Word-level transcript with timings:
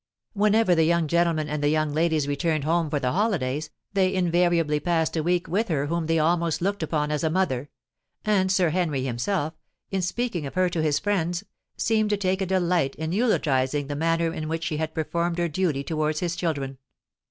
Whenever 0.33 0.73
the 0.73 0.83
young 0.83 1.07
gentlemen 1.07 1.47
and 1.47 1.61
the 1.63 1.69
young 1.69 1.93
ladies 1.93 2.27
returned 2.27 2.63
home 2.63 2.89
for 2.89 2.99
the 2.99 3.11
holidays, 3.11 3.69
they 3.93 4.11
invariably 4.15 4.79
passed 4.79 5.15
a 5.15 5.21
week 5.21 5.47
with 5.47 5.67
her 5.67 5.85
whom 5.85 6.07
they 6.07 6.17
almost 6.17 6.59
looked 6.59 6.81
upon 6.81 7.11
as 7.11 7.23
a 7.23 7.29
mother; 7.29 7.69
and 8.25 8.51
Sir 8.51 8.71
Henry 8.71 9.03
himself, 9.03 9.53
in 9.91 10.01
speaking 10.01 10.47
of 10.47 10.55
her 10.55 10.69
to 10.71 10.81
his 10.81 10.97
friends, 10.97 11.43
seemed 11.77 12.09
to 12.09 12.17
take 12.17 12.41
a 12.41 12.47
delight 12.47 12.95
in 12.95 13.11
eulogising 13.11 13.85
the 13.85 13.95
manner 13.95 14.33
in 14.33 14.47
which 14.49 14.63
she 14.63 14.77
had 14.77 14.95
performed 14.95 15.37
her 15.37 15.47
duty 15.47 15.83
towards 15.83 16.19
his 16.19 16.35
children. 16.35 16.79